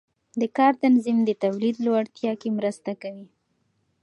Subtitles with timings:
[0.39, 3.27] د کار تنظیم د تولید لوړتیا کې مرسته کوي.